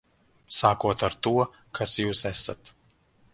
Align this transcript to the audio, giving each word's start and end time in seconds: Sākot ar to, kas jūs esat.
Sākot 0.59 1.03
ar 1.07 1.17
to, 1.27 1.33
kas 1.81 1.93
jūs 2.05 2.23
esat. 2.31 2.73